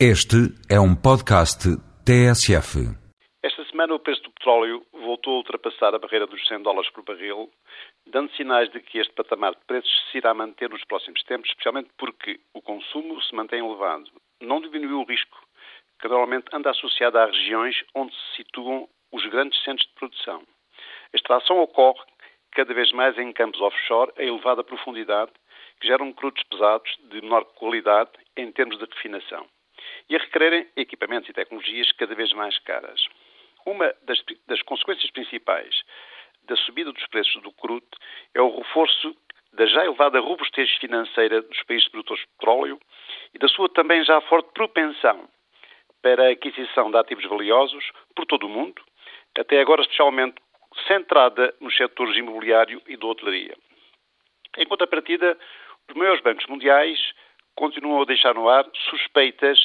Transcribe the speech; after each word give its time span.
Este 0.00 0.50
é 0.68 0.80
um 0.80 0.92
podcast 0.92 1.70
TSF. 2.04 2.82
Esta 3.40 3.64
semana 3.66 3.94
o 3.94 4.00
preço 4.00 4.24
do 4.24 4.32
petróleo 4.32 4.84
voltou 4.90 5.34
a 5.34 5.36
ultrapassar 5.36 5.94
a 5.94 6.00
barreira 6.00 6.26
dos 6.26 6.44
100 6.48 6.62
dólares 6.62 6.90
por 6.90 7.04
barril, 7.04 7.48
dando 8.04 8.32
sinais 8.32 8.68
de 8.72 8.80
que 8.80 8.98
este 8.98 9.14
patamar 9.14 9.54
de 9.54 9.64
preços 9.68 9.92
se 10.10 10.18
irá 10.18 10.34
manter 10.34 10.68
nos 10.68 10.84
próximos 10.84 11.22
tempos, 11.22 11.48
especialmente 11.48 11.90
porque 11.96 12.40
o 12.52 12.60
consumo 12.60 13.22
se 13.22 13.32
mantém 13.36 13.64
elevado. 13.64 14.10
Não 14.40 14.60
diminuiu 14.60 14.98
o 14.98 15.04
risco, 15.04 15.38
que 16.00 16.08
normalmente 16.08 16.48
anda 16.52 16.70
associado 16.70 17.16
a 17.16 17.26
regiões 17.26 17.76
onde 17.94 18.12
se 18.12 18.42
situam 18.42 18.88
os 19.12 19.24
grandes 19.26 19.62
centros 19.62 19.86
de 19.86 19.94
produção. 19.94 20.42
A 21.12 21.16
extração 21.16 21.60
ocorre 21.60 22.02
cada 22.50 22.74
vez 22.74 22.90
mais 22.90 23.16
em 23.16 23.32
campos 23.32 23.60
offshore 23.60 24.10
a 24.18 24.24
elevada 24.24 24.64
profundidade, 24.64 25.30
que 25.80 25.86
geram 25.86 26.12
crudos 26.12 26.42
pesados 26.50 26.90
de 27.10 27.22
menor 27.22 27.44
qualidade 27.54 28.10
em 28.36 28.50
termos 28.50 28.76
de 28.76 28.86
refinação 28.86 29.46
e 30.08 30.16
a 30.16 30.18
requererem 30.18 30.66
equipamentos 30.76 31.28
e 31.28 31.32
tecnologias 31.32 31.90
cada 31.92 32.14
vez 32.14 32.32
mais 32.32 32.58
caras. 32.60 33.06
Uma 33.66 33.94
das, 34.02 34.22
das 34.46 34.60
consequências 34.62 35.10
principais 35.10 35.82
da 36.44 36.56
subida 36.56 36.92
dos 36.92 37.06
preços 37.06 37.42
do 37.42 37.52
crudo 37.52 37.86
é 38.34 38.40
o 38.40 38.58
reforço 38.58 39.16
da 39.54 39.66
já 39.66 39.84
elevada 39.84 40.20
robustez 40.20 40.70
financeira 40.76 41.40
dos 41.42 41.62
países 41.62 41.88
produtores 41.88 42.22
de 42.22 42.28
petróleo 42.32 42.78
e 43.32 43.38
da 43.38 43.48
sua 43.48 43.68
também 43.68 44.04
já 44.04 44.20
forte 44.22 44.52
propensão 44.52 45.28
para 46.02 46.28
a 46.28 46.32
aquisição 46.32 46.90
de 46.90 46.98
ativos 46.98 47.24
valiosos 47.24 47.90
por 48.14 48.26
todo 48.26 48.46
o 48.46 48.48
mundo, 48.48 48.82
até 49.38 49.60
agora 49.60 49.80
especialmente 49.82 50.36
centrada 50.86 51.54
nos 51.60 51.74
setores 51.76 52.16
imobiliário 52.16 52.82
e 52.86 52.96
da 52.96 53.06
hotelaria. 53.06 53.56
Em 54.58 54.66
contrapartida, 54.66 55.38
os 55.88 55.94
maiores 55.94 56.22
bancos 56.22 56.46
mundiais 56.46 56.98
continuam 57.54 58.02
a 58.02 58.04
deixar 58.04 58.34
no 58.34 58.48
ar 58.48 58.68
suspeitas 58.90 59.58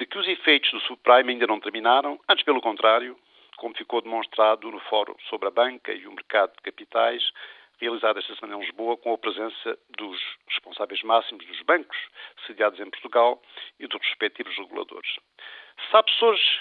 de 0.00 0.06
que 0.06 0.16
os 0.16 0.26
efeitos 0.26 0.70
do 0.70 0.80
subprime 0.80 1.32
ainda 1.32 1.46
não 1.46 1.60
terminaram, 1.60 2.18
antes 2.26 2.42
pelo 2.42 2.62
contrário, 2.62 3.18
como 3.58 3.76
ficou 3.76 4.00
demonstrado 4.00 4.70
no 4.70 4.80
Fórum 4.80 5.14
sobre 5.28 5.48
a 5.48 5.50
Banca 5.50 5.92
e 5.92 6.06
o 6.06 6.12
Mercado 6.12 6.52
de 6.56 6.62
Capitais, 6.62 7.22
realizado 7.78 8.18
esta 8.18 8.34
semana 8.36 8.56
em 8.56 8.64
Lisboa, 8.64 8.96
com 8.96 9.12
a 9.12 9.18
presença 9.18 9.78
dos 9.98 10.18
responsáveis 10.48 11.02
máximos 11.02 11.44
dos 11.44 11.60
bancos 11.62 11.98
sediados 12.46 12.80
em 12.80 12.88
Portugal 12.88 13.42
e 13.78 13.86
dos 13.86 14.00
respectivos 14.00 14.56
reguladores. 14.56 15.16
Sabe-se 15.90 16.24
hoje 16.24 16.60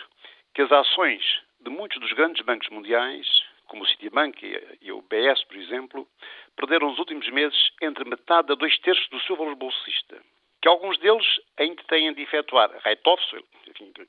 que 0.54 0.62
as 0.62 0.72
ações 0.74 1.24
de 1.62 1.70
muitos 1.70 1.98
dos 2.02 2.12
grandes 2.12 2.44
bancos 2.46 2.68
mundiais, 2.68 3.26
como 3.68 3.84
o 3.84 3.88
Citibank 3.88 4.38
e 4.82 4.92
o 4.92 5.02
BS, 5.02 5.46
por 5.46 5.56
exemplo, 5.56 6.06
perderam 6.58 6.90
nos 6.90 7.00
últimos 7.00 7.30
meses 7.30 7.72
entre 7.82 8.04
metade 8.04 8.52
a 8.52 8.56
dois 8.56 8.78
terços 8.80 9.08
do 9.08 9.20
seu 9.22 9.38
valor 9.38 9.56
bolsista 9.56 10.22
que 10.62 10.68
alguns 10.68 10.98
deles 11.00 11.26
ainda 11.58 11.82
têm 11.84 12.14
de 12.14 12.22
efetuar 12.22 12.70
write-offs, 12.86 13.34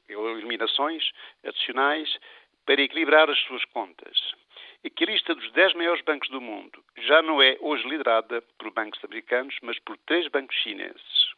eliminações 0.08 1.10
adicionais, 1.44 2.18
para 2.66 2.82
equilibrar 2.82 3.28
as 3.30 3.38
suas 3.40 3.64
contas. 3.66 4.34
E 4.82 4.90
que 4.90 5.04
a 5.04 5.06
lista 5.08 5.34
dos 5.34 5.50
10 5.52 5.74
maiores 5.74 6.04
bancos 6.04 6.28
do 6.30 6.40
mundo 6.40 6.82
já 6.98 7.20
não 7.22 7.42
é 7.42 7.56
hoje 7.60 7.86
liderada 7.88 8.42
por 8.58 8.70
bancos 8.70 9.02
americanos, 9.04 9.56
mas 9.62 9.78
por 9.80 9.96
três 9.98 10.28
bancos 10.28 10.56
chineses. 10.56 11.30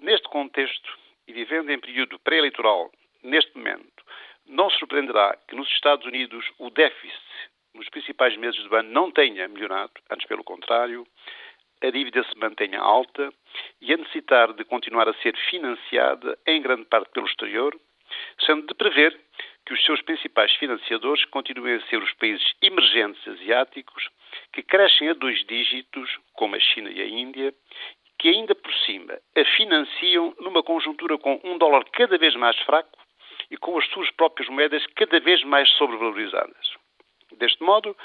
Neste 0.00 0.28
contexto, 0.28 0.98
e 1.26 1.32
vivendo 1.32 1.70
em 1.70 1.78
período 1.78 2.18
pré-eleitoral, 2.20 2.90
neste 3.22 3.56
momento, 3.56 4.04
não 4.46 4.70
surpreenderá 4.70 5.36
que 5.46 5.54
nos 5.54 5.68
Estados 5.68 6.06
Unidos 6.06 6.50
o 6.58 6.70
déficit 6.70 7.28
nos 7.74 7.88
principais 7.90 8.36
meses 8.36 8.62
do 8.64 8.74
ano 8.74 8.90
não 8.90 9.10
tenha 9.10 9.46
melhorado, 9.46 9.92
antes 10.10 10.26
pelo 10.26 10.42
contrário, 10.42 11.06
a 11.82 11.90
dívida 11.90 12.24
se 12.24 12.38
mantenha 12.38 12.80
alta 12.80 13.32
e 13.80 13.92
a 13.92 13.96
necessitar 13.96 14.52
de 14.52 14.64
continuar 14.64 15.08
a 15.08 15.14
ser 15.14 15.36
financiada 15.50 16.38
em 16.46 16.60
grande 16.60 16.84
parte 16.86 17.10
pelo 17.10 17.26
exterior, 17.26 17.74
sendo 18.44 18.66
de 18.66 18.74
prever 18.74 19.18
que 19.66 19.74
os 19.74 19.84
seus 19.84 20.00
principais 20.02 20.52
financiadores 20.56 21.24
continuem 21.26 21.74
a 21.74 21.86
ser 21.86 22.02
os 22.02 22.12
países 22.14 22.54
emergentes 22.62 23.26
asiáticos, 23.28 24.08
que 24.52 24.62
crescem 24.62 25.10
a 25.10 25.14
dois 25.14 25.44
dígitos, 25.46 26.10
como 26.34 26.56
a 26.56 26.60
China 26.60 26.90
e 26.90 27.02
a 27.02 27.06
Índia, 27.06 27.54
que 28.18 28.28
ainda 28.28 28.54
por 28.54 28.72
cima 28.86 29.18
a 29.36 29.44
financiam 29.56 30.34
numa 30.40 30.62
conjuntura 30.62 31.18
com 31.18 31.40
um 31.44 31.58
dólar 31.58 31.84
cada 31.92 32.18
vez 32.18 32.34
mais 32.34 32.58
fraco 32.60 32.98
e 33.50 33.56
com 33.56 33.78
as 33.78 33.86
suas 33.90 34.10
próprias 34.12 34.48
moedas 34.48 34.84
cada 34.96 35.20
vez 35.20 35.42
mais 35.44 35.68
sobrevalorizadas. 35.72 36.74
Deste 37.32 37.62
modo, 37.62 37.96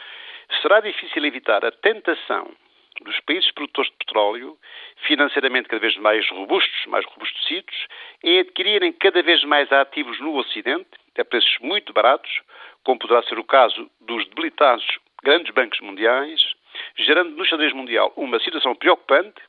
será 0.62 0.80
difícil 0.81 1.25
evitar 1.25 1.66
a 1.66 1.72
tentação 1.72 2.53
dos 3.03 3.19
países 3.22 3.52
produtores 3.52 3.91
de 3.91 3.97
petróleo, 3.97 4.58
financeiramente 5.08 5.68
cada 5.68 5.80
vez 5.80 5.96
mais 5.97 6.28
robustos, 6.30 6.86
mais 6.88 7.06
robustecidos, 7.06 7.88
em 8.24 8.40
adquirirem 8.40 8.91
cada 8.94 9.22
vez 9.22 9.44
mais 9.44 9.72
ativos 9.72 10.19
no 10.19 10.36
Ocidente, 10.36 10.90
a 11.18 11.24
preços 11.24 11.58
muito 11.62 11.94
baratos, 11.94 12.42
como 12.84 13.00
poderá 13.00 13.22
ser 13.24 13.38
o 13.38 13.44
caso 13.44 13.90
dos 14.02 14.28
debilitados 14.30 14.86
grandes 15.24 15.53
bancos 15.53 15.80
mundiais, 15.80 16.42
gerando 16.97 17.36
no 17.36 17.46
xadrez 17.46 17.74
mundial 17.74 18.12
uma 18.16 18.40
situação 18.40 18.75
preocupante 18.75 19.42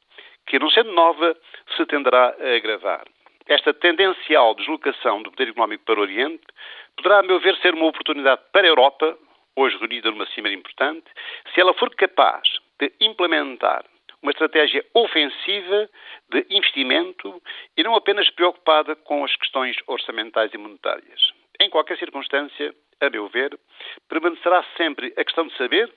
que, 0.46 0.58
não 0.58 0.70
sendo 0.70 0.92
nova, 0.92 1.36
se 1.76 1.86
tenderá 1.86 2.34
a 2.38 2.56
agravar. 2.56 3.04
Esta 3.46 3.74
tendencial 3.74 4.54
deslocação 4.54 5.22
do 5.22 5.30
poder 5.30 5.50
económico 5.50 5.84
para 5.84 5.98
o 5.98 6.02
Oriente 6.02 6.44
poderá, 6.96 7.18
a 7.18 7.22
meu 7.22 7.40
ver, 7.40 7.56
ser 7.58 7.74
uma 7.74 7.86
oportunidade 7.86 8.40
para 8.52 8.66
a 8.66 8.70
Europa, 8.70 9.18
hoje 9.56 9.76
reunida 9.78 10.10
numa 10.10 10.26
cimeira 10.26 10.58
importante, 10.58 11.04
se 11.52 11.60
ela 11.60 11.74
for 11.74 11.94
capaz 11.94 12.42
de 12.78 12.92
implementar 13.00 13.84
uma 14.22 14.32
estratégia 14.32 14.84
ofensiva 14.94 15.88
de 16.30 16.46
investimento 16.48 17.42
e 17.76 17.82
não 17.82 17.94
apenas 17.94 18.28
preocupada 18.30 18.96
com 18.96 19.22
as 19.22 19.36
questões 19.36 19.76
orçamentais 19.86 20.52
e 20.54 20.58
monetárias. 20.58 21.32
Em 21.60 21.68
qualquer 21.68 21.98
circunstância, 21.98 22.74
a 23.00 23.10
meu 23.10 23.28
ver, 23.28 23.58
permanecerá 24.08 24.64
sempre 24.78 25.12
a 25.16 25.24
questão 25.24 25.46
de 25.46 25.54
saber 25.56 25.92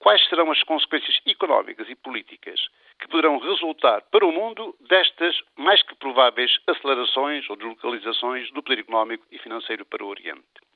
quais 0.00 0.26
serão 0.28 0.50
as 0.50 0.62
consequências 0.64 1.20
económicas 1.24 1.88
e 1.88 1.94
políticas 1.94 2.60
que 3.00 3.08
poderão 3.08 3.38
resultar 3.38 4.02
para 4.10 4.26
o 4.26 4.32
mundo 4.32 4.74
destas 4.88 5.40
mais 5.56 5.80
que 5.82 5.94
prováveis 5.94 6.58
acelerações 6.66 7.48
ou 7.48 7.56
deslocalizações 7.56 8.50
do 8.50 8.62
poder 8.62 8.80
económico 8.80 9.24
e 9.30 9.38
financeiro 9.38 9.84
para 9.84 10.04
o 10.04 10.08
Oriente. 10.08 10.67